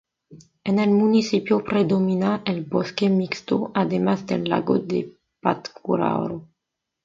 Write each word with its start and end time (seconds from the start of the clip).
En 0.63 0.79
el 0.79 0.89
municipio 0.89 1.59
predomina 1.63 2.41
el 2.43 2.63
bosque 2.65 3.07
mixto 3.07 3.69
además 3.75 4.25
del 4.25 4.45
Lago 4.49 4.79
de 4.79 5.15
Pátzcuaro. 5.41 6.47